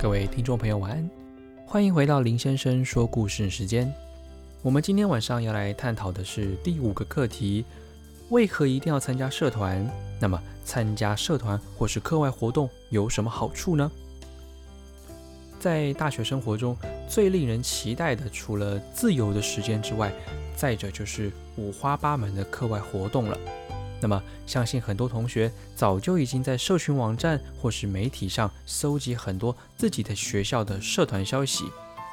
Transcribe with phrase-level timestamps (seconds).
[0.00, 1.10] 各位听众朋友，晚安！
[1.66, 3.92] 欢迎回到林先生说故事时间。
[4.62, 7.64] 我们今天晚上要来探讨的是第五个课题：
[8.28, 9.84] 为何一定要参加社团？
[10.20, 13.90] 那么，参加社团或是课外活动有什么好处呢？
[15.58, 16.76] 在大学生活中
[17.08, 20.12] 最令人期待的，除了自由的时间之外，
[20.54, 23.36] 再者就是五花八门的课外活动了。
[24.00, 31.64] 那么，相信很多同学早就已经在社群网站或是媒体上搜集很多自己的学校的社团消息，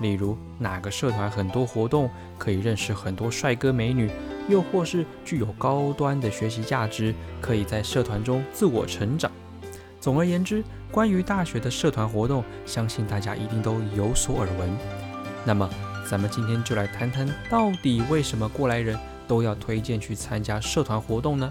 [0.00, 4.10] 例如哪个社团很多活动，可以认识很多帅哥美女，
[4.48, 9.32] 又或是具有高端的学习价值，可以在社团中自我成长。
[10.00, 14.70] 总而言之，关于大学的社团活动，相信大家一定都有所耳闻。
[15.46, 15.68] 那么，
[16.06, 18.98] 咱们今天就来谈谈，到底为什么过来人
[19.30, 21.48] 都要推荐去参加社团活动呢？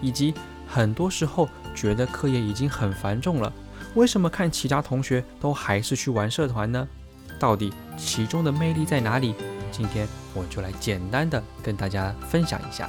[0.00, 0.32] 以及
[0.64, 3.52] 很多时候觉得课业已经很繁重了，
[3.96, 6.86] 为什么看其他同学都还是去玩社团呢？
[7.40, 9.34] 到底其中的魅力在哪里？
[9.72, 12.88] 今天我就来简单的跟大家分享一下。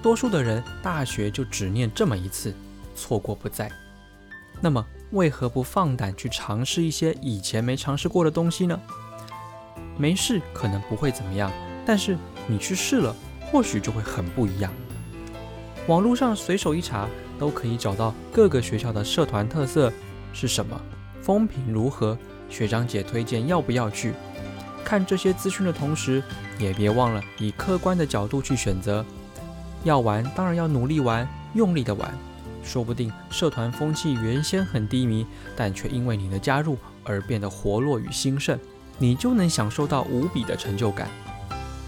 [0.00, 2.54] 多数的人大学就只念这么一次，
[2.94, 3.68] 错过不再。
[4.60, 8.80] 那么为何不放胆去尝试一些以前没尝试过的东西呢？
[9.96, 11.50] 没事，可能不会怎么样，
[11.84, 12.16] 但是
[12.46, 13.14] 你去试了。
[13.48, 14.72] 或许就会很不一样。
[15.86, 19.92] 网络上随手一查，都可以找到各个学校的社团特色
[20.32, 20.76] 是什么，
[21.22, 22.18] 风评如何，
[22.50, 24.14] 学长姐推荐要不要去。
[24.84, 26.20] 看这些资讯的同时，
[26.58, 29.04] 也别忘了以客观的角度去选择。
[29.84, 32.12] 要玩，当然要努力玩，用力的玩。
[32.64, 38.58] 说不定社团风气原先很低迷，但却因为你的加入而变得活络与兴盛，
[38.98, 41.08] 你就能享受到无比的成就感。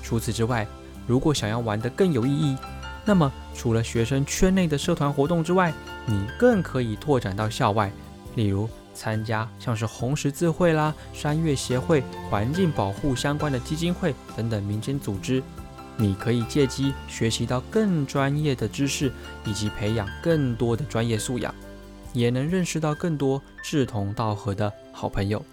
[0.03, 0.67] 除此之外，
[1.07, 2.57] 如果想要玩得更有意义，
[3.05, 5.73] 那么除了学生圈内的社团活动之外，
[6.07, 7.91] 你更可以拓展到校外，
[8.35, 15.43] 例如参加像是红十字会啦、山岳协会、环境保护相关的基金会等等民间组织。
[15.97, 19.13] 你可以借机学习到更专业的知识，
[19.45, 21.53] 以及培养更多的专业素养，
[22.13, 25.45] 也能认识到更多志同道合的好朋友。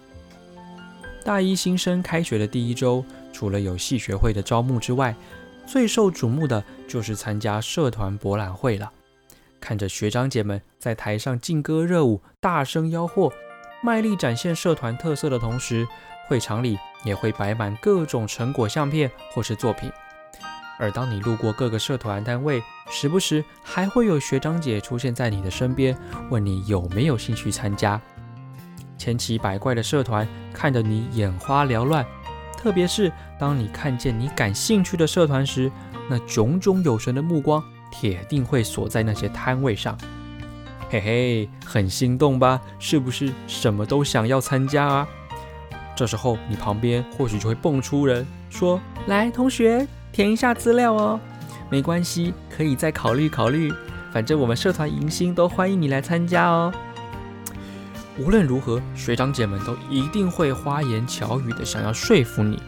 [1.26, 5.12] 大一新生开学的第一周，除了有系学会的招募之外，
[5.66, 8.92] 最受瞩目的就是参加社团博览会了。
[9.58, 13.32] 看着学长姐们在台上劲歌热舞、大声吆喝，
[13.82, 15.84] 卖力展现社团特色的同时，
[16.28, 19.90] 会场里也会摆满各种成果相片或是作品。
[20.78, 25.98] 而当你路过各个社团单位，时不时还会有学长姐出现在你的身边，
[26.30, 28.00] 问你有没有兴趣参加。
[28.96, 32.04] 千奇百怪的社团看得你眼花缭乱。
[32.56, 35.70] 特别是当你看见你感兴趣的社团时，
[36.08, 37.62] 那炯炯有神的目光
[37.92, 39.96] 铁定会锁在那些摊位上。
[40.88, 42.60] 嘿嘿，很心动吧？
[42.78, 45.08] 是不是什么都想要参加啊？
[45.94, 51.20] 这时候你旁边或许就会蹦出人说：“来，同学，填一下资料哦。
[51.70, 53.72] 没关系，可以再考虑考虑。
[54.12, 56.72] 反正我们社团迎新都欢迎你来参加哦。”
[58.18, 62.60] 无论如何，学长姐们都一定会花言巧语的想要说服你，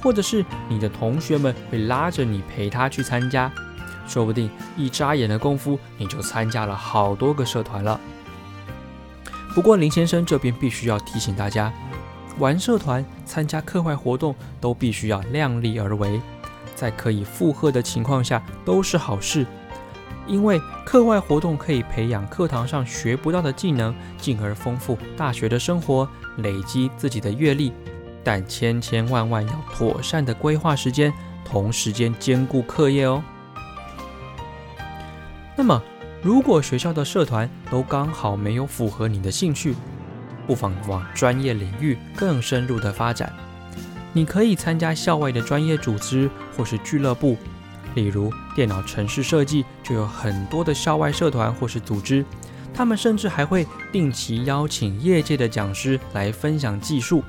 [0.00, 3.50] 或者是你的同学们会拉着你陪他去参加，
[4.06, 7.98] 说不定一眨眼的功夫你就参加了好多个社团了。
[9.54, 11.72] 不过林先生这边必须要提醒大家，
[12.38, 16.20] 玩社团、参加课外活动都必须要量力而为，
[16.76, 19.44] 在可以负荷的情况下都是好事。
[20.32, 27.70] 因为课外活动可以培养课堂上学不到的技能，进而丰富大学的生活，累积自己的阅历。
[28.24, 31.12] 但千千万万要妥善的规划时间，
[31.44, 33.22] 同时间兼顾课业哦。
[35.54, 35.82] 那么，
[36.22, 39.74] 如果学校的社团都刚好没有符合你的兴趣，
[40.46, 43.30] 不妨往专业领域更深入的发展。
[44.14, 47.36] 你可以参加校外的专业组织或是俱乐部。
[47.94, 52.24] 例如电脑城市设计，就有很多的校外社团或是组织，
[52.72, 57.22] 他们甚至还会定期邀请业界的讲师来分享技术。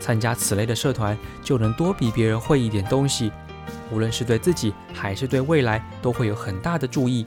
[0.00, 3.32] 参加此类的社团，就能多比别人会一点东西，
[3.90, 7.26] 无论是对自己还是对未来，都会有很大的注意。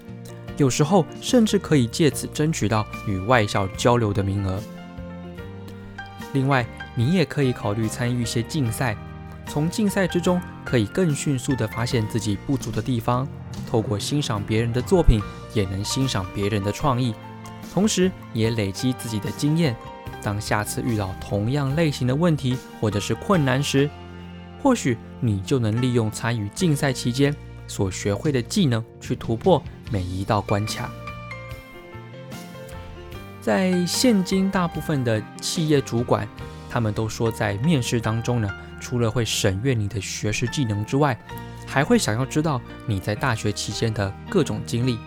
[0.57, 4.61] 有时候甚至可以借此争取到与外校交流的名额。
[6.33, 6.65] 另外，
[6.95, 8.95] 你也可以考虑参与一些竞赛。
[9.47, 13.27] 从竞赛之中，可以更迅速地发现自己不足的地方，
[13.69, 15.19] 透过欣赏别人的作品，
[15.53, 17.13] 也能欣赏别人的创意，
[17.73, 19.75] 同时也累积自己的经验。
[20.23, 23.89] 当下次遇到同样类型的问题或者是困难时，
[24.61, 27.35] 或许你就能利用参与竞赛期间
[27.67, 29.61] 所学会的技能去突破
[29.91, 30.89] 每一道关卡。
[33.41, 36.27] 在现今大部分的企业主管，
[36.69, 38.47] 他们都说在面试当中呢，
[38.81, 41.17] 除了会审阅你的学识技能之外，
[41.65, 44.97] 还会想要知道你在大学期间的各种经历，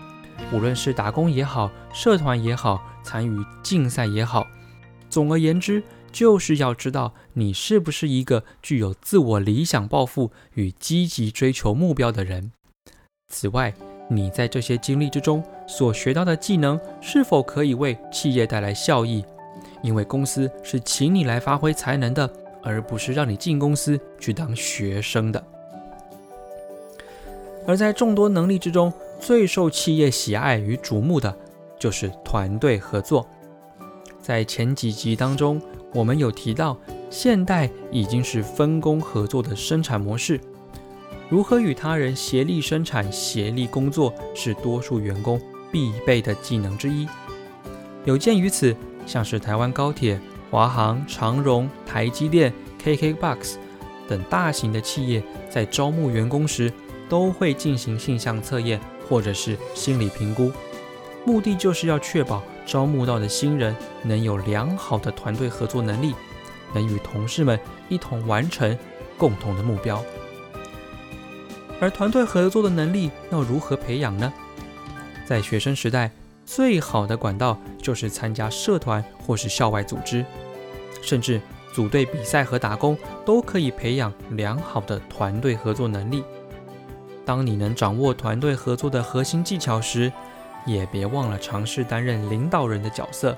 [0.51, 4.47] 无论是打工也好，社团也好，参与竞赛也好，
[5.09, 12.51] 总而言之，就是要知道你是不是一个具有自我理想抱负与积极追求目标的人。
[13.27, 13.73] 此外，
[14.09, 19.23] 你在这些经历之中所学到的技能是否可以为企业带来效益？
[19.81, 22.27] 因为公司是请你来发挥才能的，
[22.65, 25.41] 而不是让你进公司去当学生的。
[27.67, 31.33] 而在众多能力之中，最受企业喜爱与瞩目的，
[31.79, 33.25] 就是团队合作。
[34.19, 35.61] 在前几集当中，
[35.93, 36.77] 我们有提到，
[37.09, 40.39] 现代已经是分工合作的生产模式。
[41.29, 45.41] 如何与他人协力生产、协力工作，是多数员工
[45.71, 47.07] 必备的技能之一。
[48.03, 48.75] 有鉴于此，
[49.07, 50.19] 像是台湾高铁、
[50.55, 53.55] 华航、长荣、台积电、KKBOX
[54.07, 56.71] 等大型的企业，在招募员工时，
[57.09, 60.53] 都会进行性向测验或者是心理评估，
[61.25, 66.15] 目的就是要确保招募到的新人能有良好的团队合作能力，
[66.73, 67.59] 能与同事们
[67.89, 68.77] 一同完成
[69.17, 70.01] 共同的目标。
[71.81, 74.31] 而团队合作的能力要如何培养呢？
[75.25, 76.09] 在学生时代，
[76.45, 80.25] 最好的管道就是参加社团或是校外组织，
[81.05, 81.39] 甚至
[81.71, 86.23] 组队比赛和打工都可以培养良好的团队合作能力。
[87.23, 90.11] 当你能掌握团队合作的核心技巧时，
[90.65, 93.37] 也别忘了尝试担任领导人的角色。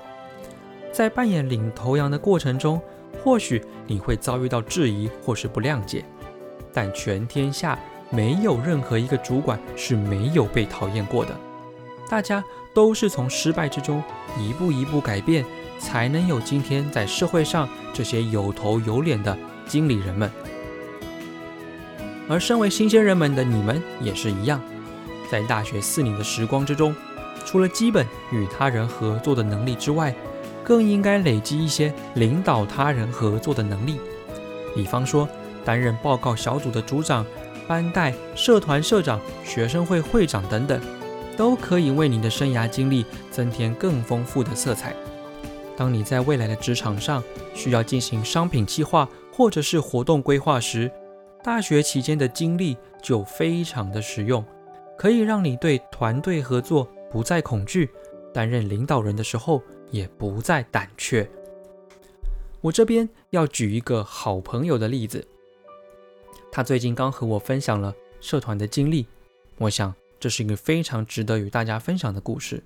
[0.90, 2.80] 在扮演领头羊的过程中，
[3.22, 6.02] 或许你会遭遇到质疑或是不谅解，
[6.72, 7.78] 但全天下。
[8.10, 11.36] 没有任何一个主管是没有被讨厌过的，
[12.08, 12.42] 大家
[12.74, 14.02] 都是从失败之中
[14.38, 15.44] 一步一步改变，
[15.78, 19.36] 才能有今天在社会上这些有头有脸的
[19.66, 20.30] 经理人们。
[22.28, 24.60] 而身为新鲜人们的你们也是一样，
[25.30, 26.94] 在大学四年的时光之中，
[27.44, 30.14] 除了基本与他人合作的能力之外，
[30.62, 33.98] 更应该累积一些领导他人合作的能力，
[34.74, 35.28] 比方说
[35.64, 37.24] 担任报告小组的组长。
[37.66, 40.80] 班带、社团社长、学生会会长等等，
[41.36, 44.96] 都可以为你的生涯经历增添更丰富的色彩。
[45.78, 47.22] 当你在未来的职场上
[47.54, 50.90] 需要进行商品计划或者是活动规划时，
[51.44, 54.44] 大学期间的经历就非常的实用，
[54.98, 57.88] 可以让你对团队合作不再恐惧，
[58.34, 61.30] 担任领导人的时候也不再胆怯。
[62.60, 65.24] 我这边要举一个好朋友的例子。
[66.50, 69.06] 他最近刚和我分享了社团的经历，
[69.58, 72.60] 我想这是一个非常值得与大家分享的故事。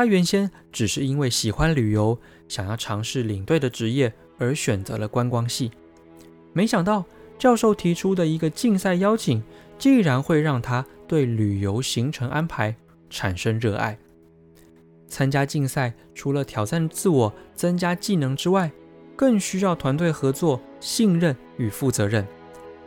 [0.00, 2.18] 他原先只是因为喜欢旅游，
[2.48, 5.70] 想要尝试领队的职业而选择了观光系，
[6.54, 7.04] 没想到
[7.38, 9.42] 教授提出的一个竞赛邀请，
[9.78, 12.74] 竟然会让他对旅游行程安排
[13.10, 13.98] 产生热爱。
[15.06, 18.72] 参加竞赛除了挑战自我、增加技能之外，
[19.14, 22.26] 更需要团队合作、信任与负责任，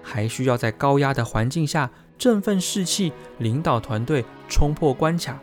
[0.02, 5.40] 还需要在高压的环境下振奋士气、领导团队冲破关卡。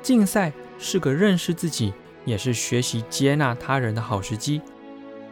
[0.00, 1.92] 竞赛是个认识自己，
[2.24, 4.62] 也是学习接纳他人的好时机。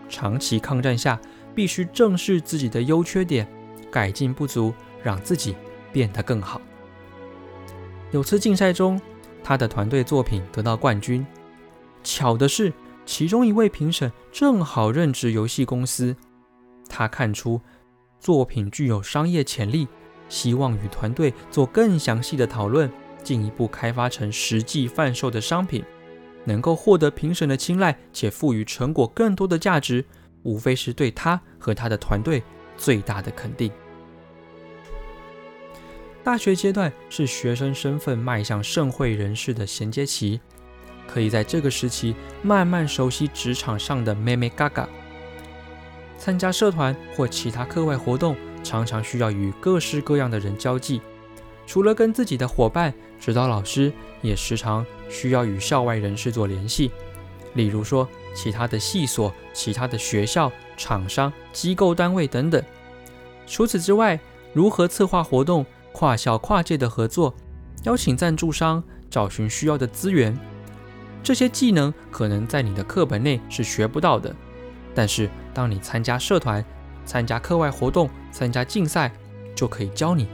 [0.09, 1.21] 长期抗战下，
[1.55, 3.49] 必须正视自己的优缺点，
[3.91, 5.57] 改进不足，让自己
[5.93, 6.61] 变得更好。
[8.11, 9.01] 有次竞赛中，
[9.43, 11.27] 他的团队作品得到冠军。
[12.03, 12.73] 巧的是。
[13.09, 16.17] 其中一位评审正好任职游戏公司，
[16.89, 17.61] 他看出
[18.19, 19.87] 作品具有商业潜力，
[20.29, 22.91] 希望与团队做更详细的讨论，
[23.27, 25.83] 进一步开发成实际贩售的商品，
[26.45, 30.05] 能够获得评审的青睐且赋予成果更多的价值，
[30.45, 32.41] 无非是对他和他的团队
[32.77, 33.69] 最大的肯定。
[36.23, 40.41] 大学阶段是学生身份迈向社会人士的衔接期。
[41.09, 44.89] 可以在这个时期慢慢熟悉职场上的妹妹嘎嘎。
[46.19, 51.01] 参加社团或其他课外活动，常常需要与各式各样的人交际。
[51.67, 53.93] 除了跟自己的伙伴、指导老师，
[54.23, 56.91] 也时常需要与校外人士做联系，
[57.55, 62.63] 例如说其他的系所、其他的学校、厂商、机构单位等等。
[63.47, 64.19] 除此之外，
[64.53, 67.35] 如何策划活动、跨校跨界的合作、
[67.85, 70.37] 邀请赞助商、找寻需要的资源。
[71.23, 74.35] 这些技能可能在你的课本内是学不到的，
[74.95, 76.65] 但是当你参加社团、
[77.05, 79.13] 参加课外活动、参加竞赛，
[79.55, 80.29] 就可以教你，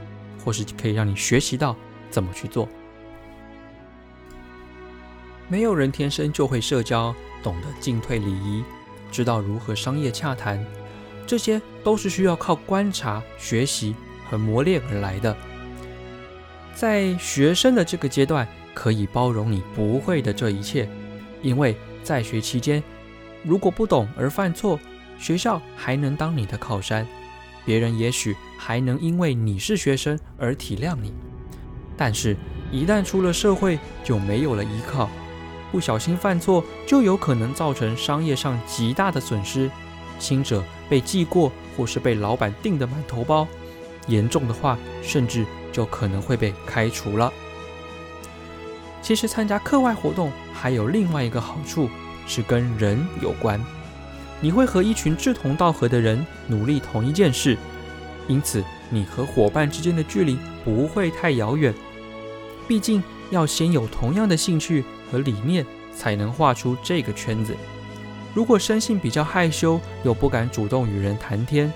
[0.44, 1.76] 或是可以让你学习到
[2.11, 2.68] 怎么去做。
[5.49, 8.64] 没有人天生就会社交，懂得进退礼仪，
[9.11, 10.64] 知道如何商业洽谈，
[11.26, 13.94] 这些都是需要靠观察、学习
[14.28, 15.37] 和磨练而来的。
[16.75, 20.88] 在学生的这个阶段，可以包容你不会的这一切，
[21.42, 22.82] 因为在学期间，
[23.44, 24.80] 如果不懂而犯错，
[25.18, 27.06] 学校还能当你的靠山，
[27.66, 28.34] 别人也许
[28.64, 31.12] 还能因为你是学生而体谅你。
[31.97, 32.37] 但是，
[32.71, 35.11] 一旦出了社会，就没有了依靠，
[35.73, 39.69] 不小心犯错，就有可能造成商业上极大的损失，
[40.16, 43.49] 轻者被记过，或是被老板定的满头包，
[44.07, 47.33] 严重的话，甚至就可能会被开除了。
[49.02, 51.90] 其实参加课外活动还有另外一个好处，
[52.28, 53.61] 是跟人有关。
[54.40, 57.59] 你会和一群志同道合的人努力同一件事，
[58.29, 61.75] 因此你和伙伴之间的距离不会太遥远。
[62.69, 67.55] 毕竟要先有同样的兴趣和理念，才能画出这个圈子。
[68.35, 71.71] 如果生性比较害羞，又不敢主动与人谈天，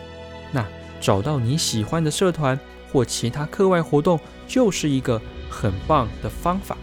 [0.52, 0.64] 那
[1.00, 2.58] 找到你喜欢的社团
[2.90, 6.76] 或其他课外活动，就是一个很棒的方法。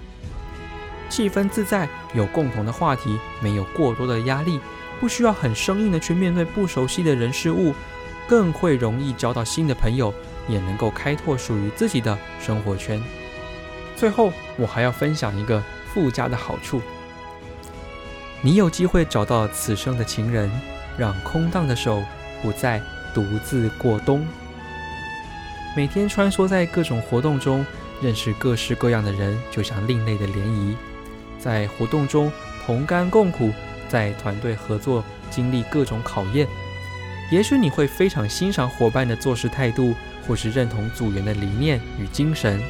[1.10, 4.60] 气氛自在，有共同的话题，没有过多的压力，
[5.00, 7.74] 不需要很生硬的去面对不熟悉的人事物，
[8.28, 10.14] 更会容易交到新的朋友，
[10.48, 13.02] 也能够开拓属于自己的生活圈。
[13.96, 15.62] 最后，我还要分享一个
[15.94, 16.82] 附加的好处：
[18.42, 20.52] 你有机会找到此生的情人，
[20.98, 22.04] 让空荡的手
[22.42, 22.82] 不再
[23.14, 24.26] 独自过冬。
[25.76, 27.66] 每天穿梭在各种活动中，
[28.02, 30.76] 认识各式各样的人，就像另类的联谊。
[31.40, 32.32] 在活动中
[32.66, 33.52] 同甘共苦，
[33.90, 36.48] 在团队合作经历各种考验，
[37.34, 39.96] 也许你会非常欣赏伙伴的做事态度，
[40.28, 42.62] 或是认同组员的理念与精神。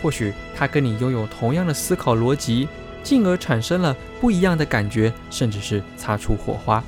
[0.00, 2.68] 或许他跟你拥有同样的思考逻辑，
[3.02, 6.80] 进而产生了不一样的感觉，甚至是擦出火花。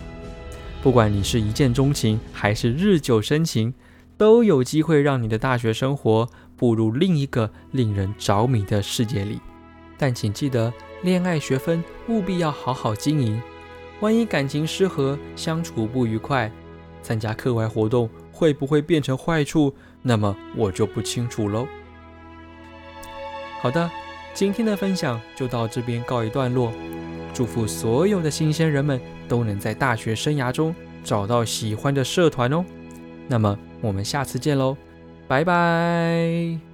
[0.80, 3.74] 不管你是一见钟情，还是日久生情，
[4.16, 9.40] 都有机会让你的大学生活步入另一个令人着迷的世界里。
[9.98, 10.72] 但请记得。
[11.02, 13.42] 恋爱学分务必要好好经营，
[13.98, 16.48] 万一感情失和，相处不愉快，
[17.02, 19.74] 参加课外活动会不会变成坏处？
[20.02, 21.66] 那么我就不清楚喽。
[23.60, 23.90] 好的，
[24.34, 26.72] 今天的分享就到这边告一段落。
[27.34, 32.64] 祝福所有的新鲜人们都能在大学生涯中找到喜欢的社团哦。
[33.28, 34.76] 那么我们下次见喽，
[35.26, 36.71] 拜拜。